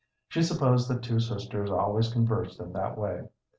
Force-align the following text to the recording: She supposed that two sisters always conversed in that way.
She 0.29 0.41
supposed 0.41 0.89
that 0.89 1.03
two 1.03 1.19
sisters 1.19 1.69
always 1.69 2.11
conversed 2.11 2.59
in 2.59 2.73
that 2.73 2.97
way. 2.97 3.27